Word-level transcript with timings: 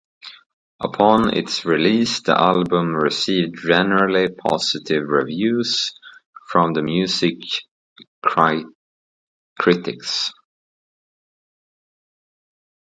Upon 0.81 1.37
its 1.37 1.63
release, 1.63 2.21
the 2.23 2.35
album 2.35 2.95
received 2.95 3.59
generally 3.63 4.29
positive 4.29 5.03
reviews 5.07 5.93
from 6.49 6.73
music 6.83 7.35
critics. 8.25 8.71